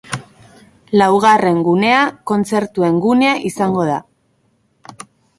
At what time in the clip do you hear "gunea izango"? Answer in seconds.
3.03-3.85